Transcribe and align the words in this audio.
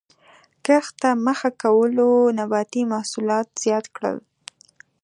کښت 0.65 0.93
ته 1.01 1.09
مخه 1.25 1.49
کولو 1.61 2.09
نباتي 2.37 2.81
محصولات 2.93 3.47
زیات 3.63 3.85
کړل 3.95 4.17